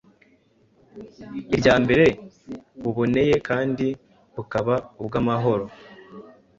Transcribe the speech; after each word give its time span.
irya 1.55 1.75
mbere 1.83 2.05
buboneye 2.81 3.35
kandi 3.47 3.87
bukaba 4.35 4.73
ubw’amahoro 5.01 5.65